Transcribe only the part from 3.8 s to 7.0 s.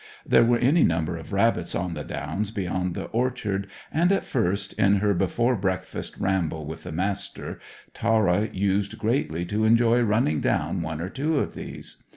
and at first, in her before breakfast ramble with the